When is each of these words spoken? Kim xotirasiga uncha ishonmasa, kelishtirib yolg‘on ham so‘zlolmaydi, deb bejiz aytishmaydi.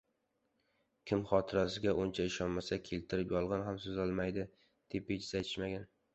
Kim 1.11 1.19
xotirasiga 1.31 1.93
uncha 2.05 2.25
ishonmasa, 2.31 2.81
kelishtirib 2.89 3.35
yolg‘on 3.37 3.67
ham 3.69 3.79
so‘zlolmaydi, 3.85 4.49
deb 4.97 5.09
bejiz 5.13 5.31
aytishmaydi. 5.43 5.87